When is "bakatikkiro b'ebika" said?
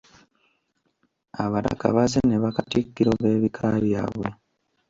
2.43-3.65